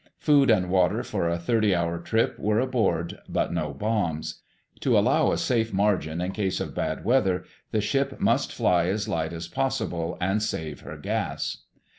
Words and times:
Food 0.17 0.49
and 0.49 0.71
water 0.71 1.03
for 1.03 1.29
a 1.29 1.37
thirty 1.37 1.75
hour 1.75 1.99
trip 1.99 2.39
were 2.39 2.59
aboard, 2.59 3.19
but 3.29 3.53
no 3.53 3.71
bombs. 3.71 4.41
To 4.79 4.97
allow 4.97 5.31
a 5.31 5.37
safe 5.37 5.71
margin 5.71 6.21
in 6.21 6.31
case 6.31 6.59
of 6.59 6.73
bad 6.73 7.05
weather, 7.05 7.43
the 7.69 7.81
ship 7.81 8.19
must 8.19 8.51
fly 8.51 8.87
as 8.87 9.07
light 9.07 9.31
as 9.31 9.47
possible 9.47 10.17
and 10.19 10.41
save 10.41 10.79
her 10.79 10.97
gas. 10.97 11.65